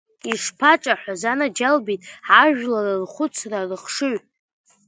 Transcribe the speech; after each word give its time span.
Ишԥаҿаҳәаз, 0.31 1.21
анаџьалбеит, 1.31 2.01
ажәлар 2.41 2.87
рхәыцра, 3.01 3.59
рыхшыҩ! 3.69 4.17